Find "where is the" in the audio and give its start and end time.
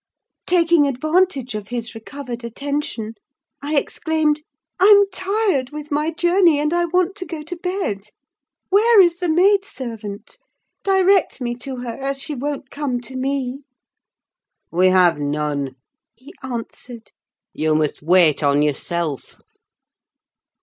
8.71-9.29